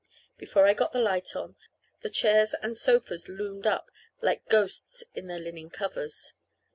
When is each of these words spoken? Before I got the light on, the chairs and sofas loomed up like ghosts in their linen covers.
Before 0.35 0.65
I 0.65 0.73
got 0.73 0.93
the 0.93 0.99
light 0.99 1.35
on, 1.35 1.57
the 1.99 2.09
chairs 2.09 2.55
and 2.63 2.75
sofas 2.75 3.29
loomed 3.29 3.67
up 3.67 3.91
like 4.19 4.49
ghosts 4.49 5.03
in 5.13 5.27
their 5.27 5.37
linen 5.37 5.69
covers. 5.69 6.33